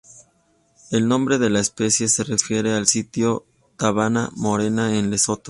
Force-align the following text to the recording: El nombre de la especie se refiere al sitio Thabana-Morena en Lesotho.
El 0.89 1.07
nombre 1.07 1.37
de 1.37 1.51
la 1.51 1.59
especie 1.59 2.07
se 2.07 2.23
refiere 2.23 2.71
al 2.73 2.87
sitio 2.87 3.45
Thabana-Morena 3.77 4.97
en 4.97 5.11
Lesotho. 5.11 5.39